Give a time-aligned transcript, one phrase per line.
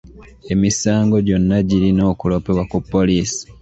[0.53, 3.41] Emisango gyonna girina okuloopebwa ku poliisi.